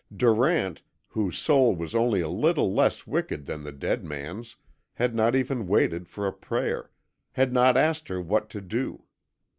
Durant, 0.11 0.81
whose 1.09 1.37
soul 1.37 1.75
was 1.75 1.93
only 1.93 2.21
a 2.21 2.27
little 2.27 2.73
less 2.73 3.05
wicked 3.05 3.45
than 3.45 3.61
the 3.63 3.71
dead 3.71 4.03
man's, 4.03 4.55
had 4.93 5.13
not 5.13 5.35
even 5.35 5.67
waited 5.67 6.07
for 6.09 6.25
a 6.25 6.33
prayer 6.33 6.89
had 7.33 7.53
not 7.53 7.77
asked 7.77 8.07
her 8.07 8.19
what 8.19 8.49
to 8.49 8.61
do. 8.61 9.03